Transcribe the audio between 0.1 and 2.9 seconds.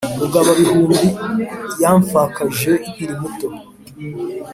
Rugaba-bihumbi yampfakaje